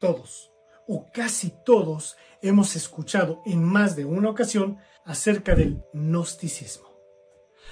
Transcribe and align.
Todos, 0.00 0.50
o 0.88 1.06
casi 1.12 1.52
todos, 1.64 2.16
hemos 2.40 2.74
escuchado 2.74 3.42
en 3.44 3.62
más 3.62 3.96
de 3.96 4.06
una 4.06 4.30
ocasión 4.30 4.78
acerca 5.04 5.54
del 5.54 5.84
gnosticismo. 5.92 6.88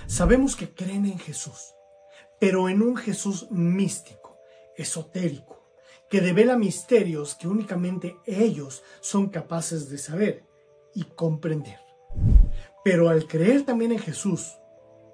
Sabemos 0.07 0.55
que 0.55 0.75
creen 0.75 1.07
en 1.07 1.19
Jesús, 1.19 1.75
pero 2.39 2.69
en 2.69 2.83
un 2.83 2.99
Jesús 2.99 3.51
místico, 3.51 4.37
esotérico, 4.77 5.73
que 6.11 6.21
devela 6.21 6.59
misterios 6.59 7.35
que 7.35 7.49
únicamente 7.49 8.19
ellos 8.27 8.83
son 9.01 9.31
capaces 9.31 9.89
de 9.89 9.97
saber 9.97 10.45
y 10.95 11.05
comprender. 11.05 11.79
Pero 12.85 13.09
al 13.09 13.27
creer 13.27 13.63
también 13.63 13.93
en 13.93 14.01
Jesús, 14.01 14.59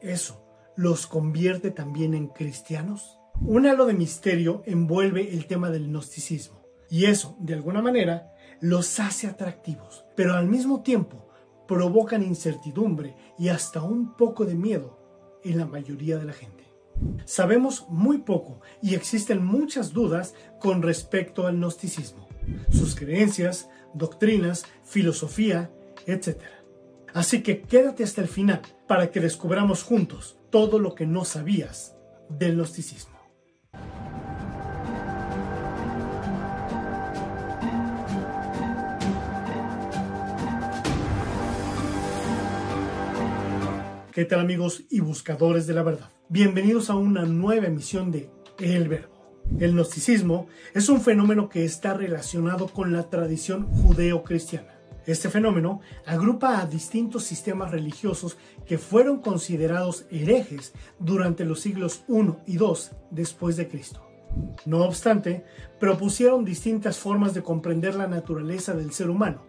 ¿eso 0.00 0.44
los 0.74 1.06
convierte 1.06 1.70
también 1.70 2.12
en 2.12 2.26
cristianos? 2.26 3.18
Un 3.40 3.66
halo 3.66 3.86
de 3.86 3.94
misterio 3.94 4.64
envuelve 4.66 5.32
el 5.32 5.46
tema 5.46 5.70
del 5.70 5.88
gnosticismo, 5.88 6.63
y 6.90 7.06
eso, 7.06 7.36
de 7.40 7.54
alguna 7.54 7.82
manera, 7.82 8.32
los 8.60 9.00
hace 9.00 9.26
atractivos, 9.26 10.04
pero 10.14 10.34
al 10.34 10.46
mismo 10.46 10.82
tiempo 10.82 11.28
provocan 11.66 12.22
incertidumbre 12.22 13.14
y 13.38 13.48
hasta 13.48 13.82
un 13.82 14.16
poco 14.16 14.44
de 14.44 14.54
miedo 14.54 14.98
en 15.42 15.58
la 15.58 15.66
mayoría 15.66 16.18
de 16.18 16.24
la 16.24 16.32
gente. 16.32 16.64
Sabemos 17.24 17.86
muy 17.88 18.18
poco 18.18 18.60
y 18.80 18.94
existen 18.94 19.44
muchas 19.44 19.92
dudas 19.92 20.34
con 20.60 20.82
respecto 20.82 21.46
al 21.46 21.56
gnosticismo, 21.56 22.28
sus 22.70 22.94
creencias, 22.94 23.68
doctrinas, 23.94 24.64
filosofía, 24.84 25.70
etc. 26.06 26.40
Así 27.12 27.42
que 27.42 27.62
quédate 27.62 28.04
hasta 28.04 28.20
el 28.20 28.28
final 28.28 28.62
para 28.86 29.10
que 29.10 29.20
descubramos 29.20 29.82
juntos 29.82 30.38
todo 30.50 30.78
lo 30.78 30.94
que 30.94 31.06
no 31.06 31.24
sabías 31.24 31.96
del 32.28 32.56
gnosticismo. 32.56 33.13
¿Qué 44.14 44.24
tal 44.24 44.38
amigos 44.38 44.84
y 44.90 45.00
buscadores 45.00 45.66
de 45.66 45.74
la 45.74 45.82
verdad? 45.82 46.08
Bienvenidos 46.28 46.88
a 46.88 46.94
una 46.94 47.24
nueva 47.24 47.66
emisión 47.66 48.12
de 48.12 48.30
El 48.60 48.86
Verbo. 48.86 49.42
El 49.58 49.72
gnosticismo 49.72 50.46
es 50.72 50.88
un 50.88 51.00
fenómeno 51.00 51.48
que 51.48 51.64
está 51.64 51.94
relacionado 51.94 52.68
con 52.68 52.92
la 52.92 53.10
tradición 53.10 53.66
judeo-cristiana. 53.66 54.78
Este 55.04 55.28
fenómeno 55.28 55.80
agrupa 56.06 56.60
a 56.60 56.66
distintos 56.66 57.24
sistemas 57.24 57.72
religiosos 57.72 58.36
que 58.64 58.78
fueron 58.78 59.20
considerados 59.20 60.06
herejes 60.12 60.74
durante 61.00 61.44
los 61.44 61.58
siglos 61.58 62.04
I 62.08 62.52
y 62.52 62.56
II 62.56 62.74
después 63.10 63.56
de 63.56 63.66
Cristo. 63.66 64.06
No 64.64 64.84
obstante, 64.84 65.44
propusieron 65.80 66.44
distintas 66.44 66.98
formas 66.98 67.34
de 67.34 67.42
comprender 67.42 67.96
la 67.96 68.06
naturaleza 68.06 68.74
del 68.74 68.92
ser 68.92 69.10
humano, 69.10 69.42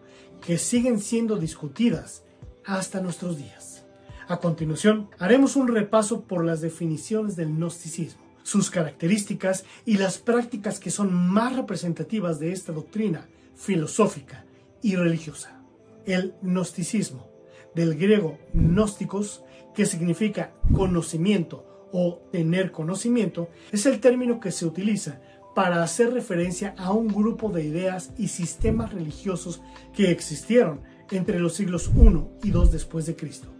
que 0.43 0.58
siguen 0.58 0.99
siendo 0.99 1.36
discutidas 1.36 2.23
hasta 2.66 2.99
nuestros 2.99 3.38
días. 3.38 3.75
A 4.28 4.38
continuación, 4.38 5.09
haremos 5.20 5.56
un 5.56 5.68
repaso 5.68 6.23
por 6.23 6.44
las 6.44 6.59
definiciones 6.59 7.36
del 7.36 7.50
gnosticismo, 7.50 8.23
sus 8.42 8.72
características 8.72 9.66
y 9.86 9.98
las 9.98 10.17
prácticas 10.17 10.80
que 10.80 10.90
son 10.90 11.14
más 11.14 11.56
representativas 11.56 12.40
de 12.40 12.52
esta 12.52 12.73
doctrina 12.73 13.28
filosófica 13.56 14.44
y 14.82 14.95
religiosa. 14.95 15.62
El 16.08 16.34
gnosticismo, 16.42 17.30
del 17.76 17.95
griego 17.95 18.40
gnósticos, 18.54 19.44
que 19.76 19.86
significa 19.86 20.54
conocimiento 20.73 21.88
o 21.92 22.23
tener 22.32 22.72
conocimiento, 22.72 23.50
es 23.72 23.86
el 23.86 24.00
término 24.00 24.39
que 24.39 24.52
se 24.52 24.66
utiliza 24.66 25.22
para 25.54 25.84
hacer 25.84 26.12
referencia 26.14 26.73
a 26.80 26.92
un 26.94 27.10
grupo 27.10 27.50
de 27.50 27.64
ideas 27.64 28.12
y 28.17 28.30
sistemas 28.30 28.92
religiosos 28.92 29.62
que 29.94 30.10
existieron 30.10 30.82
entre 31.12 31.39
los 31.39 31.54
siglos 31.54 31.92
I 31.95 32.48
y 32.48 32.52
II 32.52 32.70
después 32.72 33.06
de 33.06 33.16
Cristo. 33.16 33.56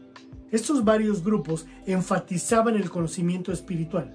Estos 0.51 0.83
varios 0.83 1.23
grupos 1.23 1.66
enfatizaban 1.85 2.75
el 2.75 2.89
conocimiento 2.89 3.51
espiritual, 3.51 4.13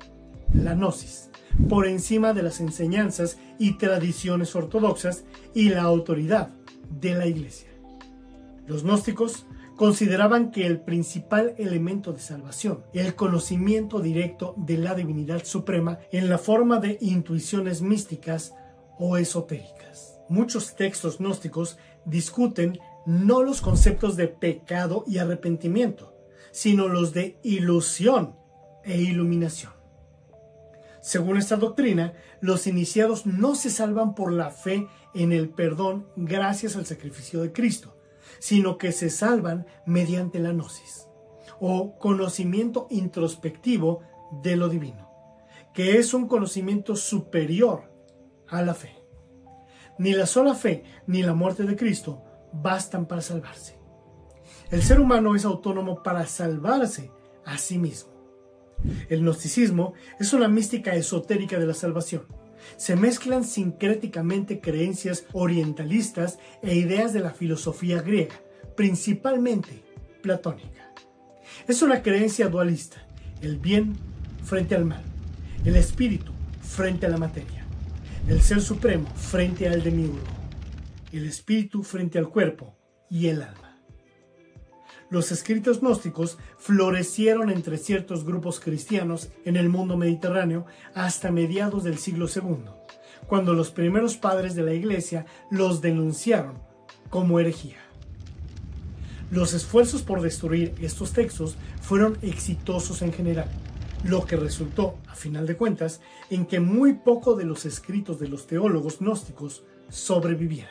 la 0.52 0.74
gnosis, 0.74 1.30
por 1.68 1.86
encima 1.86 2.32
de 2.32 2.42
las 2.42 2.60
enseñanzas 2.60 3.38
y 3.58 3.78
tradiciones 3.78 4.54
ortodoxas 4.54 5.24
y 5.54 5.70
la 5.70 5.82
autoridad 5.82 6.50
de 7.00 7.14
la 7.14 7.26
Iglesia. 7.26 7.68
Los 8.66 8.84
gnósticos 8.84 9.46
consideraban 9.76 10.50
que 10.50 10.66
el 10.66 10.80
principal 10.80 11.54
elemento 11.58 12.12
de 12.12 12.20
salvación, 12.20 12.84
el 12.92 13.14
conocimiento 13.14 14.00
directo 14.00 14.54
de 14.58 14.76
la 14.76 14.94
divinidad 14.94 15.44
suprema 15.44 15.98
en 16.12 16.28
la 16.28 16.38
forma 16.38 16.78
de 16.78 16.98
intuiciones 17.00 17.80
místicas 17.80 18.54
o 18.98 19.16
esotéricas. 19.16 20.20
Muchos 20.28 20.76
textos 20.76 21.18
gnósticos 21.18 21.78
discuten 22.04 22.78
no 23.06 23.42
los 23.42 23.60
conceptos 23.62 24.16
de 24.16 24.28
pecado 24.28 25.04
y 25.06 25.18
arrepentimiento, 25.18 26.14
sino 26.52 26.88
los 26.88 27.12
de 27.12 27.38
ilusión 27.42 28.36
e 28.84 29.00
iluminación. 29.00 29.72
Según 31.02 31.38
esta 31.38 31.56
doctrina, 31.56 32.12
los 32.40 32.66
iniciados 32.66 33.24
no 33.24 33.54
se 33.54 33.70
salvan 33.70 34.14
por 34.14 34.32
la 34.32 34.50
fe 34.50 34.86
en 35.14 35.32
el 35.32 35.48
perdón 35.48 36.06
gracias 36.16 36.76
al 36.76 36.86
sacrificio 36.86 37.40
de 37.40 37.52
Cristo, 37.52 37.96
sino 38.38 38.76
que 38.76 38.92
se 38.92 39.08
salvan 39.08 39.66
mediante 39.86 40.38
la 40.38 40.52
gnosis, 40.52 41.08
o 41.58 41.98
conocimiento 41.98 42.86
introspectivo 42.90 44.00
de 44.42 44.56
lo 44.56 44.68
divino, 44.68 45.10
que 45.72 45.98
es 45.98 46.12
un 46.12 46.28
conocimiento 46.28 46.96
superior 46.96 47.90
a 48.46 48.62
la 48.62 48.74
fe. 48.74 48.94
Ni 49.98 50.12
la 50.12 50.26
sola 50.26 50.54
fe 50.54 50.84
ni 51.06 51.22
la 51.22 51.34
muerte 51.34 51.64
de 51.64 51.76
Cristo 51.76 52.22
bastan 52.52 53.06
para 53.06 53.22
salvarse. 53.22 53.79
El 54.70 54.82
ser 54.84 55.00
humano 55.00 55.34
es 55.34 55.44
autónomo 55.44 56.00
para 56.03 56.26
salvarse 56.26 57.10
a 57.44 57.58
sí 57.58 57.76
mismo. 57.76 58.12
El 59.08 59.22
gnosticismo 59.22 59.94
es 60.20 60.32
una 60.32 60.47
mística 60.47 60.94
esotérica 60.94 61.58
de 61.58 61.66
la 61.66 61.75
salvación. 61.75 62.22
Se 62.76 62.94
mezclan 62.94 63.42
sincréticamente 63.42 64.60
creencias 64.60 65.26
orientalistas 65.32 66.38
e 66.62 66.76
ideas 66.76 67.12
de 67.12 67.19
la 67.19 67.32
filosofía 67.32 68.00
griega, 68.00 68.36
principalmente 68.76 69.82
platónica. 70.22 70.94
Es 71.66 71.82
una 71.82 72.00
creencia 72.03 72.48
dualista, 72.48 73.04
el 73.42 73.56
bien 73.56 73.97
frente 74.44 74.76
al 74.76 74.84
mal, 74.84 75.03
el 75.64 75.75
espíritu 75.75 76.30
frente 76.62 77.06
a 77.06 77.09
la 77.09 77.19
materia, 77.19 77.66
el 78.28 78.41
ser 78.41 78.60
supremo 78.60 79.09
frente 79.16 79.69
al 79.69 79.82
demiurgo, 79.82 80.20
el 81.10 81.26
espíritu 81.26 81.82
frente 81.82 82.19
al 82.19 82.28
cuerpo 82.28 82.76
y 83.10 83.26
el 83.26 83.42
alma 83.42 83.69
los 85.10 85.32
escritos 85.32 85.81
gnósticos 85.81 86.38
florecieron 86.56 87.50
entre 87.50 87.78
ciertos 87.78 88.25
grupos 88.25 88.60
cristianos 88.60 89.28
en 89.44 89.56
el 89.56 89.69
mundo 89.69 89.97
mediterráneo 89.97 90.66
hasta 90.94 91.32
mediados 91.32 91.82
del 91.82 91.98
siglo 91.98 92.26
II, 92.34 92.71
cuando 93.26 93.53
los 93.53 93.71
primeros 93.72 94.16
padres 94.16 94.54
de 94.54 94.62
la 94.62 94.72
Iglesia 94.72 95.26
los 95.50 95.81
denunciaron 95.81 96.59
como 97.10 97.41
herejía. 97.41 97.78
Los 99.32 99.53
esfuerzos 99.53 100.03
por 100.03 100.22
destruir 100.22 100.75
estos 100.81 101.12
textos 101.12 101.56
fueron 101.82 102.16
exitosos 102.22 103.03
en 103.03 103.12
general, 103.12 103.48
lo 104.04 104.25
que 104.25 104.37
resultó, 104.37 104.97
a 105.09 105.15
final 105.15 105.47
de 105.47 105.56
cuentas, 105.56 106.00
en 106.31 106.47
que 106.47 106.60
muy 106.60 106.94
poco 106.94 107.34
de 107.34 107.44
los 107.44 107.66
escritos 107.66 108.19
de 108.21 108.28
los 108.28 108.47
teólogos 108.47 108.98
gnósticos 109.00 109.65
sobreviviera. 109.90 110.70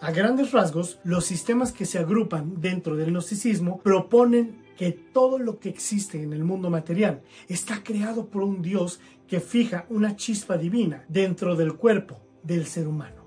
A 0.00 0.10
grandes 0.10 0.52
rasgos, 0.52 0.98
los 1.04 1.24
sistemas 1.24 1.72
que 1.72 1.86
se 1.86 1.98
agrupan 1.98 2.60
dentro 2.60 2.96
del 2.96 3.10
gnosticismo 3.10 3.80
proponen 3.80 4.62
que 4.76 4.92
todo 4.92 5.38
lo 5.38 5.58
que 5.58 5.68
existe 5.68 6.22
en 6.22 6.32
el 6.32 6.44
mundo 6.44 6.70
material 6.70 7.22
está 7.48 7.82
creado 7.82 8.26
por 8.26 8.42
un 8.42 8.62
Dios 8.62 9.00
que 9.26 9.40
fija 9.40 9.86
una 9.90 10.16
chispa 10.16 10.56
divina 10.56 11.04
dentro 11.08 11.56
del 11.56 11.74
cuerpo 11.74 12.20
del 12.42 12.66
ser 12.66 12.86
humano. 12.86 13.26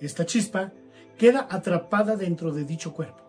Esta 0.00 0.24
chispa 0.24 0.72
queda 1.18 1.46
atrapada 1.50 2.16
dentro 2.16 2.52
de 2.52 2.64
dicho 2.64 2.92
cuerpo, 2.92 3.22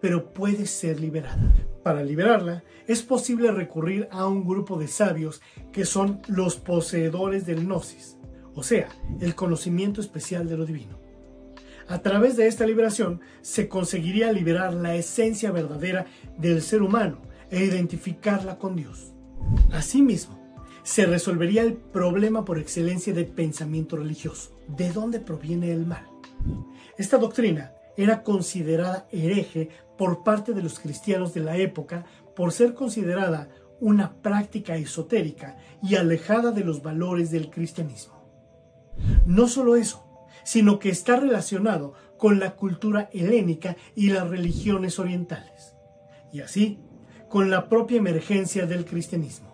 pero 0.00 0.32
puede 0.32 0.66
ser 0.66 0.98
liberada. 0.98 1.54
Para 1.82 2.02
liberarla 2.02 2.64
es 2.86 3.02
posible 3.02 3.50
recurrir 3.52 4.08
a 4.10 4.26
un 4.26 4.46
grupo 4.46 4.78
de 4.78 4.88
sabios 4.88 5.40
que 5.72 5.84
son 5.84 6.20
los 6.26 6.56
poseedores 6.56 7.46
del 7.46 7.66
gnosis, 7.66 8.17
o 8.58 8.64
sea, 8.64 8.88
el 9.20 9.36
conocimiento 9.36 10.00
especial 10.00 10.48
de 10.48 10.56
lo 10.56 10.66
divino. 10.66 10.98
A 11.86 12.02
través 12.02 12.36
de 12.36 12.48
esta 12.48 12.66
liberación 12.66 13.20
se 13.40 13.68
conseguiría 13.68 14.32
liberar 14.32 14.74
la 14.74 14.96
esencia 14.96 15.52
verdadera 15.52 16.06
del 16.36 16.60
ser 16.60 16.82
humano 16.82 17.22
e 17.50 17.64
identificarla 17.64 18.58
con 18.58 18.74
Dios. 18.74 19.12
Asimismo, 19.70 20.36
se 20.82 21.06
resolvería 21.06 21.62
el 21.62 21.74
problema 21.74 22.44
por 22.44 22.58
excelencia 22.58 23.14
del 23.14 23.26
pensamiento 23.26 23.96
religioso. 23.96 24.58
¿De 24.66 24.90
dónde 24.90 25.20
proviene 25.20 25.70
el 25.70 25.86
mal? 25.86 26.08
Esta 26.96 27.16
doctrina 27.16 27.74
era 27.96 28.24
considerada 28.24 29.06
hereje 29.12 29.68
por 29.96 30.24
parte 30.24 30.52
de 30.52 30.62
los 30.62 30.80
cristianos 30.80 31.32
de 31.32 31.42
la 31.42 31.56
época 31.56 32.06
por 32.34 32.50
ser 32.50 32.74
considerada 32.74 33.50
una 33.80 34.14
práctica 34.20 34.74
esotérica 34.74 35.56
y 35.80 35.94
alejada 35.94 36.50
de 36.50 36.64
los 36.64 36.82
valores 36.82 37.30
del 37.30 37.50
cristianismo. 37.50 38.17
No 39.26 39.48
solo 39.48 39.76
eso, 39.76 40.04
sino 40.44 40.78
que 40.78 40.90
está 40.90 41.16
relacionado 41.16 41.94
con 42.16 42.38
la 42.40 42.56
cultura 42.56 43.10
helénica 43.12 43.76
y 43.94 44.10
las 44.10 44.28
religiones 44.28 44.98
orientales, 44.98 45.74
y 46.32 46.40
así 46.40 46.78
con 47.28 47.50
la 47.50 47.68
propia 47.68 47.98
emergencia 47.98 48.66
del 48.66 48.84
cristianismo. 48.84 49.48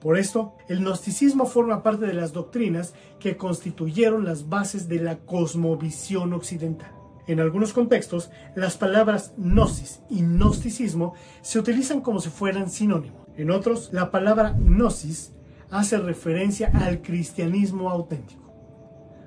Por 0.00 0.18
esto, 0.18 0.54
el 0.68 0.80
gnosticismo 0.80 1.46
forma 1.46 1.82
parte 1.82 2.04
de 2.04 2.12
las 2.12 2.34
doctrinas 2.34 2.92
que 3.18 3.38
constituyeron 3.38 4.26
las 4.26 4.50
bases 4.50 4.86
de 4.86 4.98
la 5.00 5.16
cosmovisión 5.20 6.34
occidental. 6.34 6.92
En 7.26 7.40
algunos 7.40 7.72
contextos, 7.72 8.30
las 8.54 8.76
palabras 8.76 9.32
gnosis 9.38 10.02
y 10.10 10.20
gnosticismo 10.20 11.14
se 11.40 11.58
utilizan 11.58 12.02
como 12.02 12.20
si 12.20 12.28
fueran 12.28 12.68
sinónimos. 12.68 13.26
En 13.38 13.50
otros, 13.50 13.88
la 13.92 14.10
palabra 14.10 14.54
gnosis 14.58 15.32
hace 15.70 15.96
referencia 15.96 16.70
al 16.74 17.00
cristianismo 17.00 17.88
auténtico. 17.88 18.43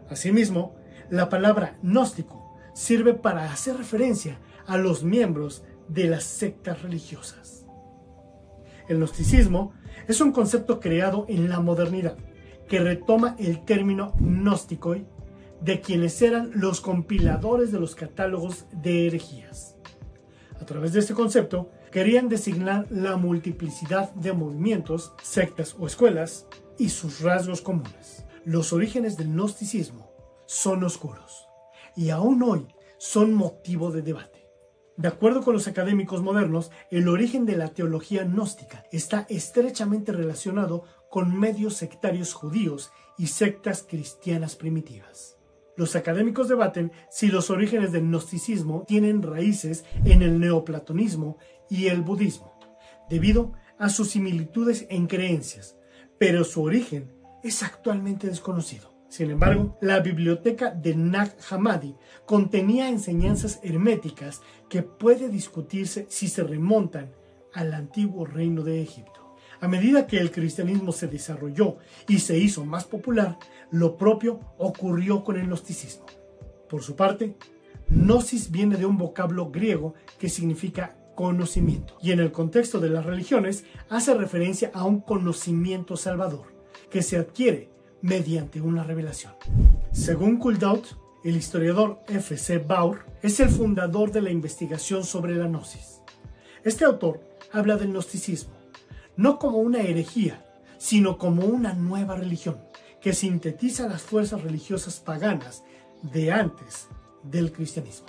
Asimismo, 0.09 0.75
la 1.09 1.29
palabra 1.29 1.77
gnóstico 1.81 2.57
sirve 2.73 3.13
para 3.13 3.51
hacer 3.51 3.77
referencia 3.77 4.39
a 4.65 4.77
los 4.77 5.03
miembros 5.03 5.63
de 5.87 6.05
las 6.05 6.23
sectas 6.23 6.81
religiosas. 6.81 7.65
El 8.87 8.97
gnosticismo 8.97 9.73
es 10.07 10.21
un 10.21 10.31
concepto 10.31 10.79
creado 10.79 11.25
en 11.27 11.49
la 11.49 11.59
modernidad 11.59 12.17
que 12.67 12.79
retoma 12.79 13.35
el 13.39 13.63
término 13.65 14.13
gnóstico 14.19 14.95
de 15.61 15.81
quienes 15.81 16.21
eran 16.21 16.51
los 16.53 16.81
compiladores 16.81 17.71
de 17.71 17.79
los 17.79 17.95
catálogos 17.95 18.65
de 18.71 19.07
herejías. 19.07 19.75
A 20.61 20.65
través 20.65 20.93
de 20.93 20.99
este 20.99 21.13
concepto, 21.13 21.71
querían 21.91 22.29
designar 22.29 22.87
la 22.89 23.15
multiplicidad 23.15 24.13
de 24.13 24.33
movimientos, 24.33 25.13
sectas 25.23 25.75
o 25.79 25.87
escuelas 25.87 26.45
y 26.77 26.89
sus 26.89 27.21
rasgos 27.21 27.61
comunes. 27.61 28.26
Los 28.47 28.71
orígenes 28.71 29.17
del 29.17 29.27
gnosticismo 29.33 30.09
son 30.45 30.81
oscuros 30.85 31.49
y 31.97 32.11
aún 32.11 32.41
hoy 32.43 32.65
son 32.97 33.33
motivo 33.33 33.91
de 33.91 34.01
debate. 34.01 34.47
De 34.95 35.09
acuerdo 35.09 35.41
con 35.41 35.53
los 35.53 35.67
académicos 35.67 36.21
modernos, 36.21 36.71
el 36.89 37.09
origen 37.09 37.45
de 37.45 37.57
la 37.57 37.67
teología 37.67 38.23
gnóstica 38.23 38.85
está 38.89 39.25
estrechamente 39.27 40.13
relacionado 40.13 40.85
con 41.09 41.37
medios 41.37 41.73
sectarios 41.73 42.33
judíos 42.33 42.89
y 43.17 43.27
sectas 43.27 43.83
cristianas 43.85 44.55
primitivas. 44.55 45.37
Los 45.75 45.97
académicos 45.97 46.47
debaten 46.47 46.93
si 47.11 47.27
los 47.27 47.49
orígenes 47.49 47.91
del 47.91 48.03
gnosticismo 48.03 48.85
tienen 48.87 49.23
raíces 49.23 49.83
en 50.05 50.21
el 50.21 50.39
neoplatonismo 50.39 51.37
y 51.69 51.87
el 51.87 51.99
budismo, 51.99 52.57
debido 53.09 53.51
a 53.77 53.89
sus 53.89 54.11
similitudes 54.11 54.87
en 54.89 55.07
creencias, 55.07 55.77
pero 56.17 56.45
su 56.45 56.63
origen 56.63 57.16
es 57.47 57.63
actualmente 57.63 58.27
desconocido. 58.27 58.93
Sin 59.09 59.31
embargo, 59.31 59.77
la 59.81 60.01
biblioteca 60.01 60.71
de 60.71 60.95
Nag 60.95 61.35
Hammadi 61.49 61.95
contenía 62.25 62.89
enseñanzas 62.89 63.59
herméticas 63.63 64.41
que 64.69 64.83
puede 64.83 65.29
discutirse 65.29 66.05
si 66.09 66.27
se 66.27 66.43
remontan 66.43 67.13
al 67.53 67.73
antiguo 67.73 68.25
reino 68.25 68.63
de 68.63 68.81
Egipto. 68.81 69.35
A 69.61 69.67
medida 69.67 70.05
que 70.05 70.19
el 70.19 70.29
cristianismo 70.29 70.91
se 70.91 71.07
desarrolló 71.07 71.77
y 72.07 72.19
se 72.19 72.37
hizo 72.37 72.65
más 72.65 72.83
popular, 72.83 73.39
lo 73.71 73.97
propio 73.97 74.41
ocurrió 74.57 75.23
con 75.23 75.37
el 75.37 75.47
gnosticismo. 75.47 76.05
Por 76.69 76.83
su 76.83 76.95
parte, 76.95 77.37
gnosis 77.89 78.51
viene 78.51 78.75
de 78.75 78.85
un 78.85 78.97
vocablo 78.97 79.49
griego 79.49 79.95
que 80.19 80.27
significa 80.29 80.97
conocimiento 81.15 81.97
y 82.01 82.11
en 82.11 82.19
el 82.19 82.31
contexto 82.31 82.79
de 82.79 82.89
las 82.89 83.05
religiones 83.05 83.63
hace 83.89 84.13
referencia 84.13 84.69
a 84.73 84.83
un 84.83 84.99
conocimiento 84.99 85.97
salvador 85.97 86.56
que 86.89 87.01
se 87.01 87.17
adquiere 87.17 87.69
mediante 88.01 88.61
una 88.61 88.83
revelación. 88.83 89.33
Según 89.91 90.37
Kuldaut, 90.37 90.85
el 91.23 91.35
historiador 91.35 91.99
F.C. 92.07 92.59
Baur 92.59 93.05
es 93.21 93.39
el 93.39 93.49
fundador 93.49 94.11
de 94.11 94.21
la 94.21 94.29
investigación 94.29 95.03
sobre 95.03 95.35
la 95.35 95.47
gnosis. 95.47 96.01
Este 96.63 96.85
autor 96.85 97.19
habla 97.51 97.75
del 97.77 97.91
gnosticismo, 97.91 98.53
no 99.15 99.39
como 99.39 99.57
una 99.57 99.81
herejía, 99.81 100.45
sino 100.77 101.17
como 101.17 101.45
una 101.45 101.73
nueva 101.73 102.15
religión 102.15 102.57
que 103.01 103.13
sintetiza 103.13 103.87
las 103.87 104.01
fuerzas 104.01 104.41
religiosas 104.41 104.99
paganas 104.99 105.63
de 106.01 106.31
antes 106.31 106.87
del 107.23 107.51
cristianismo. 107.51 108.07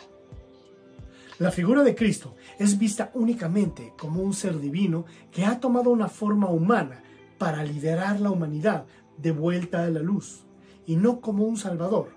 La 1.39 1.51
figura 1.53 1.83
de 1.83 1.95
Cristo 1.95 2.35
es 2.59 2.79
vista 2.79 3.11
únicamente 3.15 3.95
como 3.99 4.23
un 4.23 4.35
ser 4.35 4.59
divino 4.59 5.05
que 5.31 5.45
ha 5.45 5.61
tomado 5.61 5.91
una 5.91 6.09
forma 6.09 6.49
humana 6.49 7.03
para 7.39 7.65
liderar 7.65 8.21
la 8.21 8.31
humanidad 8.31 8.85
de 9.17 9.33
vuelta 9.33 9.85
a 9.85 9.91
la 9.91 10.01
luz 10.01 10.45
y 10.87 10.97
no 10.97 11.21
como 11.21 11.45
un 11.45 11.57
Salvador 11.57 12.11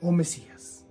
o 0.00 0.12
Mesías. 0.12 0.86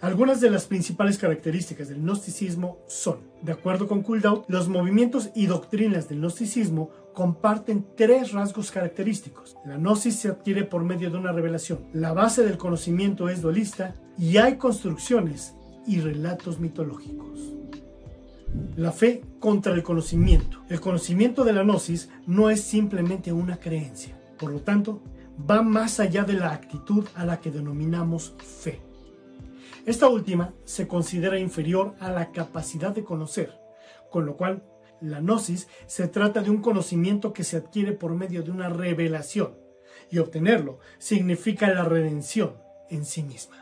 Algunas 0.00 0.40
de 0.40 0.50
las 0.50 0.66
principales 0.66 1.16
características 1.16 1.88
del 1.88 2.00
gnosticismo 2.00 2.78
son, 2.88 3.18
de 3.40 3.52
acuerdo 3.52 3.86
con 3.86 4.02
Kuldaut, 4.02 4.46
los 4.48 4.68
movimientos 4.68 5.30
y 5.32 5.46
doctrinas 5.46 6.08
del 6.08 6.18
gnosticismo 6.18 6.90
comparten 7.14 7.86
tres 7.96 8.32
rasgos 8.32 8.72
característicos. 8.72 9.56
La 9.64 9.76
gnosis 9.76 10.16
se 10.16 10.28
adquiere 10.28 10.64
por 10.64 10.82
medio 10.82 11.08
de 11.10 11.18
una 11.18 11.30
revelación, 11.30 11.86
la 11.92 12.12
base 12.12 12.42
del 12.42 12.58
conocimiento 12.58 13.28
es 13.28 13.42
dualista 13.42 13.94
y 14.18 14.38
hay 14.38 14.56
construcciones 14.56 15.54
y 15.86 16.00
relatos 16.00 16.58
mitológicos. 16.58 17.51
La 18.76 18.92
fe 18.92 19.22
contra 19.38 19.72
el 19.72 19.82
conocimiento. 19.82 20.62
El 20.68 20.80
conocimiento 20.80 21.44
de 21.44 21.52
la 21.52 21.62
gnosis 21.62 22.10
no 22.26 22.50
es 22.50 22.60
simplemente 22.60 23.32
una 23.32 23.58
creencia 23.58 24.18
por 24.42 24.50
lo 24.50 24.58
tanto, 24.58 25.00
va 25.48 25.62
más 25.62 26.00
allá 26.00 26.24
de 26.24 26.32
la 26.32 26.52
actitud 26.52 27.06
a 27.14 27.24
la 27.24 27.38
que 27.38 27.52
denominamos 27.52 28.34
fe. 28.38 28.80
Esta 29.86 30.08
última 30.08 30.52
se 30.64 30.88
considera 30.88 31.38
inferior 31.38 31.94
a 32.00 32.10
la 32.10 32.32
capacidad 32.32 32.92
de 32.92 33.04
conocer, 33.04 33.56
con 34.10 34.26
lo 34.26 34.36
cual 34.36 34.64
la 35.00 35.20
gnosis 35.20 35.68
se 35.86 36.08
trata 36.08 36.42
de 36.42 36.50
un 36.50 36.60
conocimiento 36.60 37.32
que 37.32 37.44
se 37.44 37.56
adquiere 37.56 37.92
por 37.92 38.16
medio 38.16 38.42
de 38.42 38.50
una 38.50 38.68
revelación, 38.68 39.54
y 40.10 40.18
obtenerlo 40.18 40.80
significa 40.98 41.72
la 41.72 41.84
redención 41.84 42.56
en 42.90 43.04
sí 43.04 43.22
misma. 43.22 43.61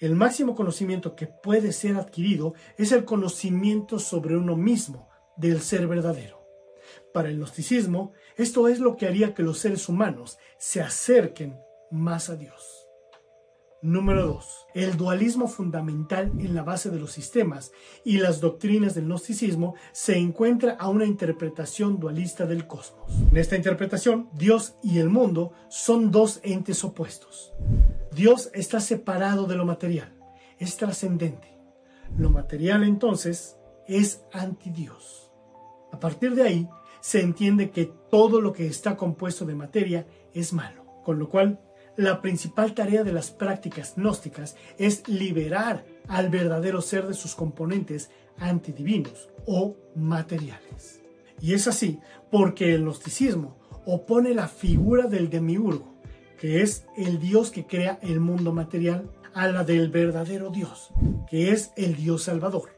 El 0.00 0.16
máximo 0.16 0.54
conocimiento 0.54 1.14
que 1.14 1.26
puede 1.26 1.72
ser 1.72 1.96
adquirido 1.96 2.54
es 2.76 2.92
el 2.92 3.04
conocimiento 3.04 3.98
sobre 3.98 4.36
uno 4.36 4.56
mismo 4.56 5.08
del 5.36 5.60
ser 5.60 5.86
verdadero. 5.86 6.44
Para 7.12 7.28
el 7.28 7.38
gnosticismo, 7.38 8.12
esto 8.36 8.68
es 8.68 8.80
lo 8.80 8.96
que 8.96 9.06
haría 9.06 9.34
que 9.34 9.42
los 9.42 9.58
seres 9.58 9.88
humanos 9.88 10.38
se 10.58 10.80
acerquen 10.80 11.56
más 11.90 12.28
a 12.28 12.36
Dios. 12.36 12.88
Número 13.82 14.26
2. 14.26 14.66
El 14.74 14.96
dualismo 14.96 15.46
fundamental 15.46 16.32
en 16.38 16.54
la 16.54 16.62
base 16.62 16.90
de 16.90 16.98
los 16.98 17.12
sistemas 17.12 17.70
y 18.02 18.16
las 18.16 18.40
doctrinas 18.40 18.94
del 18.94 19.04
gnosticismo 19.04 19.74
se 19.92 20.16
encuentra 20.16 20.72
a 20.72 20.88
una 20.88 21.04
interpretación 21.04 22.00
dualista 22.00 22.46
del 22.46 22.66
cosmos. 22.66 23.12
En 23.30 23.36
esta 23.36 23.56
interpretación, 23.56 24.30
Dios 24.32 24.74
y 24.82 24.98
el 25.00 25.10
mundo 25.10 25.52
son 25.68 26.10
dos 26.10 26.40
entes 26.42 26.82
opuestos. 26.82 27.52
Dios 28.14 28.50
está 28.54 28.80
separado 28.80 29.46
de 29.46 29.56
lo 29.56 29.64
material, 29.64 30.12
es 30.58 30.76
trascendente. 30.76 31.58
Lo 32.16 32.30
material 32.30 32.84
entonces 32.84 33.56
es 33.88 34.22
anti 34.32 34.70
Dios. 34.70 35.32
A 35.92 35.98
partir 35.98 36.34
de 36.34 36.42
ahí, 36.42 36.68
se 37.00 37.20
entiende 37.20 37.70
que 37.70 37.92
todo 38.10 38.40
lo 38.40 38.52
que 38.52 38.66
está 38.66 38.96
compuesto 38.96 39.44
de 39.44 39.54
materia 39.54 40.06
es 40.32 40.52
malo, 40.52 40.84
con 41.04 41.18
lo 41.18 41.28
cual 41.28 41.60
la 41.96 42.22
principal 42.22 42.72
tarea 42.74 43.04
de 43.04 43.12
las 43.12 43.30
prácticas 43.30 43.94
gnósticas 43.96 44.56
es 44.78 45.06
liberar 45.08 45.84
al 46.08 46.30
verdadero 46.30 46.80
ser 46.80 47.06
de 47.06 47.14
sus 47.14 47.34
componentes 47.34 48.10
antidivinos 48.38 49.28
o 49.46 49.76
materiales. 49.94 51.00
Y 51.40 51.54
es 51.54 51.68
así 51.68 51.98
porque 52.30 52.74
el 52.74 52.82
gnosticismo 52.82 53.58
opone 53.86 54.34
la 54.34 54.48
figura 54.48 55.06
del 55.06 55.30
demiurgo, 55.30 55.93
que 56.44 56.60
es 56.60 56.84
el 56.94 57.20
Dios 57.20 57.50
que 57.50 57.66
crea 57.66 57.98
el 58.02 58.20
mundo 58.20 58.52
material, 58.52 59.10
a 59.32 59.48
la 59.48 59.64
del 59.64 59.88
verdadero 59.88 60.50
Dios, 60.50 60.90
que 61.26 61.52
es 61.52 61.72
el 61.74 61.96
Dios 61.96 62.24
salvador 62.24 62.68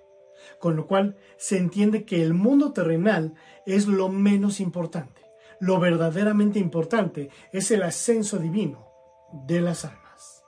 con 0.60 0.76
lo 0.76 0.86
cual 0.86 1.16
se 1.36 1.58
entiende 1.58 2.04
que 2.04 2.22
el 2.22 2.32
mundo 2.32 2.72
terrenal 2.72 3.34
es 3.66 3.88
lo 3.88 4.08
menos 4.08 4.60
importante. 4.60 5.22
Lo 5.58 5.80
verdaderamente 5.80 6.60
importante 6.60 7.30
es 7.50 7.72
el 7.72 7.82
ascenso 7.82 8.38
divino 8.38 8.86
de 9.32 9.60
las 9.60 9.84
almas. 9.84 10.44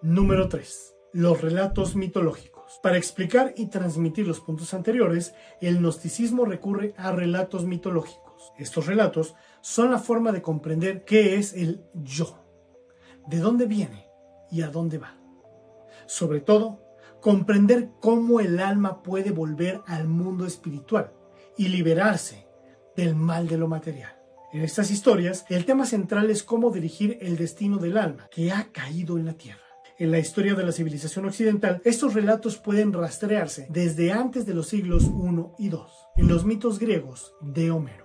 Número 0.00 0.48
3. 0.48 0.94
Los 1.12 1.40
relatos 1.40 1.96
mitológicos. 1.96 2.78
Para 2.84 2.96
explicar 2.96 3.52
y 3.56 3.66
transmitir 3.66 4.28
los 4.28 4.40
puntos 4.40 4.72
anteriores, 4.74 5.34
el 5.60 5.80
gnosticismo 5.80 6.44
recurre 6.44 6.94
a 6.96 7.10
relatos 7.10 7.66
mitológicos. 7.66 8.52
Estos 8.58 8.86
relatos 8.86 9.34
son 9.60 9.90
la 9.90 9.98
forma 9.98 10.30
de 10.30 10.42
comprender 10.42 11.04
qué 11.04 11.36
es 11.36 11.54
el 11.54 11.84
yo, 11.94 12.43
de 13.26 13.38
dónde 13.38 13.66
viene 13.66 14.08
y 14.50 14.62
a 14.62 14.68
dónde 14.68 14.98
va. 14.98 15.16
Sobre 16.06 16.40
todo, 16.40 16.80
comprender 17.20 17.90
cómo 18.00 18.40
el 18.40 18.60
alma 18.60 19.02
puede 19.02 19.30
volver 19.30 19.82
al 19.86 20.08
mundo 20.08 20.46
espiritual 20.46 21.12
y 21.56 21.68
liberarse 21.68 22.46
del 22.96 23.14
mal 23.14 23.48
de 23.48 23.58
lo 23.58 23.68
material. 23.68 24.12
En 24.52 24.62
estas 24.62 24.90
historias, 24.90 25.44
el 25.48 25.64
tema 25.64 25.84
central 25.84 26.30
es 26.30 26.42
cómo 26.42 26.70
dirigir 26.70 27.18
el 27.20 27.36
destino 27.36 27.78
del 27.78 27.96
alma 27.96 28.28
que 28.30 28.52
ha 28.52 28.70
caído 28.72 29.18
en 29.18 29.24
la 29.26 29.34
tierra. 29.34 29.60
en 29.96 30.10
la 30.10 30.18
historia 30.18 30.54
de 30.54 30.64
la 30.64 30.72
civilización 30.72 31.24
occidental, 31.24 31.80
estos 31.84 32.14
relatos 32.14 32.56
pueden 32.56 32.92
rastrearse 32.92 33.68
desde 33.70 34.10
antes 34.10 34.44
de 34.44 34.52
los 34.52 34.66
siglos 34.66 35.04
I 35.04 35.64
y 35.64 35.68
II, 35.68 35.78
en 36.16 36.28
los 36.28 36.44
mitos 36.44 36.80
griegos 36.80 37.32
de 37.40 37.70
Homero. 37.70 38.03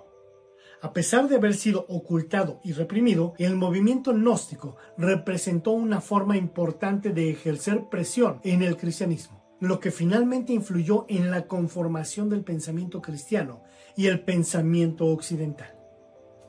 A 0.81 0.93
pesar 0.93 1.27
de 1.27 1.36
haber 1.36 1.55
sido 1.55 1.86
ocultado 1.89 2.62
y 2.63 2.71
reprimido, 2.71 3.33
el 3.38 3.57
movimiento 3.57 4.13
gnóstico 4.13 4.77
representó 4.98 5.71
una 5.71 6.00
forma 6.00 6.38
importante 6.38 7.09
de 7.09 7.29
ejercer 7.29 7.89
presión 7.89 8.39
en 8.43 8.62
el 8.62 8.77
cristianismo, 8.77 9.43
lo 9.59 9.81
que 9.81 9.91
finalmente 9.91 10.53
influyó 10.53 11.05
en 11.09 11.31
la 11.31 11.48
conformación 11.48 12.29
del 12.29 12.45
pensamiento 12.45 13.01
cristiano 13.01 13.62
y 13.98 14.07
el 14.07 14.21
pensamiento 14.21 15.07
occidental. 15.07 15.75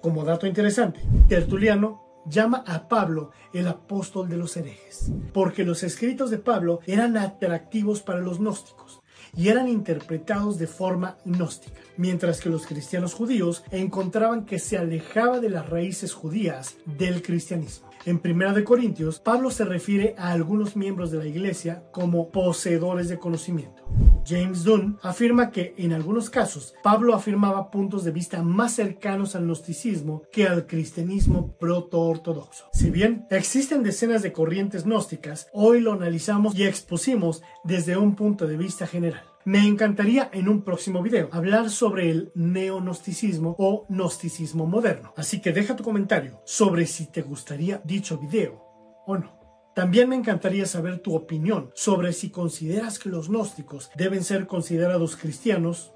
Como 0.00 0.24
dato 0.24 0.46
interesante, 0.46 1.00
Tertuliano 1.28 2.22
llama 2.24 2.62
a 2.68 2.86
Pablo 2.86 3.32
el 3.52 3.66
apóstol 3.66 4.28
de 4.28 4.36
los 4.36 4.56
herejes, 4.56 5.10
porque 5.34 5.64
los 5.64 5.82
escritos 5.82 6.30
de 6.30 6.38
Pablo 6.38 6.78
eran 6.86 7.16
atractivos 7.16 8.00
para 8.00 8.20
los 8.20 8.38
gnósticos 8.38 8.99
y 9.36 9.48
eran 9.48 9.68
interpretados 9.68 10.58
de 10.58 10.66
forma 10.66 11.16
gnóstica, 11.24 11.80
mientras 11.96 12.40
que 12.40 12.50
los 12.50 12.66
cristianos 12.66 13.14
judíos 13.14 13.64
encontraban 13.70 14.44
que 14.44 14.58
se 14.58 14.78
alejaba 14.78 15.40
de 15.40 15.50
las 15.50 15.68
raíces 15.68 16.12
judías 16.12 16.76
del 16.84 17.22
cristianismo. 17.22 17.90
En 18.06 18.18
Primera 18.18 18.54
de 18.54 18.64
Corintios, 18.64 19.18
Pablo 19.18 19.50
se 19.50 19.64
refiere 19.64 20.14
a 20.16 20.32
algunos 20.32 20.74
miembros 20.74 21.10
de 21.10 21.18
la 21.18 21.26
iglesia 21.26 21.82
como 21.92 22.30
poseedores 22.30 23.08
de 23.08 23.18
conocimiento. 23.18 23.82
James 24.26 24.64
Dunn 24.64 24.98
afirma 25.02 25.50
que 25.50 25.74
en 25.76 25.92
algunos 25.92 26.30
casos 26.30 26.74
Pablo 26.82 27.14
afirmaba 27.14 27.70
puntos 27.70 28.04
de 28.04 28.10
vista 28.10 28.42
más 28.42 28.74
cercanos 28.74 29.34
al 29.34 29.44
gnosticismo 29.44 30.22
que 30.32 30.46
al 30.46 30.66
cristianismo 30.66 31.56
proto-ortodoxo. 31.58 32.66
Si 32.72 32.90
bien 32.90 33.26
existen 33.30 33.82
decenas 33.82 34.22
de 34.22 34.32
corrientes 34.32 34.84
gnósticas, 34.84 35.48
hoy 35.52 35.80
lo 35.80 35.92
analizamos 35.92 36.54
y 36.54 36.64
expusimos 36.64 37.42
desde 37.64 37.96
un 37.96 38.14
punto 38.14 38.46
de 38.46 38.56
vista 38.56 38.86
general. 38.86 39.22
Me 39.44 39.66
encantaría 39.66 40.28
en 40.32 40.48
un 40.48 40.62
próximo 40.62 41.02
video 41.02 41.30
hablar 41.32 41.70
sobre 41.70 42.10
el 42.10 42.30
neonosticismo 42.34 43.56
o 43.58 43.86
gnosticismo 43.88 44.66
moderno. 44.66 45.14
Así 45.16 45.40
que 45.40 45.52
deja 45.52 45.76
tu 45.76 45.82
comentario 45.82 46.42
sobre 46.44 46.86
si 46.86 47.10
te 47.10 47.22
gustaría 47.22 47.80
dicho 47.84 48.18
video 48.18 48.62
o 49.06 49.16
no. 49.16 49.39
También 49.74 50.08
me 50.08 50.16
encantaría 50.16 50.66
saber 50.66 50.98
tu 50.98 51.14
opinión 51.14 51.70
sobre 51.74 52.12
si 52.12 52.30
consideras 52.30 52.98
que 52.98 53.08
los 53.08 53.28
gnósticos 53.28 53.90
deben 53.96 54.24
ser 54.24 54.46
considerados 54.46 55.16
cristianos 55.16 55.92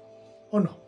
o 0.49 0.59
no. 0.59 0.79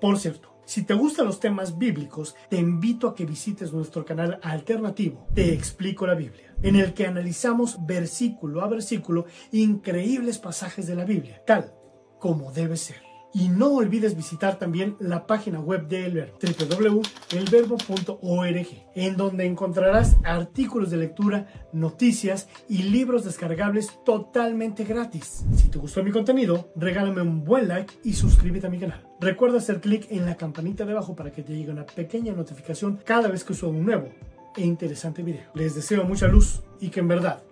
Por 0.00 0.18
cierto, 0.18 0.54
si 0.66 0.82
te 0.82 0.94
gustan 0.94 1.26
los 1.26 1.40
temas 1.40 1.78
bíblicos, 1.78 2.34
te 2.48 2.56
invito 2.56 3.06
a 3.06 3.14
que 3.14 3.26
visites 3.26 3.72
nuestro 3.72 4.04
canal 4.04 4.40
alternativo 4.42 5.28
Te 5.34 5.52
explico 5.52 6.06
la 6.06 6.14
Biblia, 6.14 6.54
en 6.62 6.76
el 6.76 6.94
que 6.94 7.06
analizamos 7.06 7.84
versículo 7.86 8.62
a 8.62 8.68
versículo 8.68 9.26
increíbles 9.52 10.38
pasajes 10.38 10.86
de 10.86 10.94
la 10.94 11.04
Biblia, 11.04 11.42
tal 11.46 11.72
como 12.18 12.50
debe 12.52 12.76
ser. 12.76 13.13
Y 13.34 13.48
no 13.48 13.74
olvides 13.74 14.16
visitar 14.16 14.60
también 14.60 14.94
la 15.00 15.26
página 15.26 15.58
web 15.58 15.88
de 15.88 16.06
El 16.06 16.12
Verbo, 16.12 16.38
www.elverbo.org, 16.40 18.66
en 18.94 19.16
donde 19.16 19.44
encontrarás 19.44 20.16
artículos 20.22 20.90
de 20.90 20.98
lectura, 20.98 21.48
noticias 21.72 22.48
y 22.68 22.84
libros 22.84 23.24
descargables 23.24 23.98
totalmente 24.04 24.84
gratis. 24.84 25.44
Si 25.56 25.68
te 25.68 25.78
gustó 25.78 26.04
mi 26.04 26.12
contenido, 26.12 26.70
regálame 26.76 27.22
un 27.22 27.44
buen 27.44 27.66
like 27.66 27.92
y 28.04 28.12
suscríbete 28.12 28.68
a 28.68 28.70
mi 28.70 28.78
canal. 28.78 29.04
Recuerda 29.20 29.58
hacer 29.58 29.80
clic 29.80 30.06
en 30.10 30.26
la 30.26 30.36
campanita 30.36 30.84
de 30.84 30.92
abajo 30.92 31.16
para 31.16 31.32
que 31.32 31.42
te 31.42 31.56
llegue 31.56 31.72
una 31.72 31.86
pequeña 31.86 32.34
notificación 32.34 33.00
cada 33.04 33.26
vez 33.26 33.42
que 33.42 33.54
subo 33.54 33.70
un 33.70 33.84
nuevo 33.84 34.10
e 34.56 34.62
interesante 34.62 35.24
video. 35.24 35.50
Les 35.54 35.74
deseo 35.74 36.04
mucha 36.04 36.28
luz 36.28 36.62
y 36.80 36.90
que 36.90 37.00
en 37.00 37.08
verdad 37.08 37.42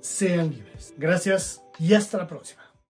sean 0.00 0.50
libres. 0.50 0.94
Gracias 0.96 1.62
y 1.78 1.92
hasta 1.92 2.16
la 2.16 2.26
próxima. 2.26 2.69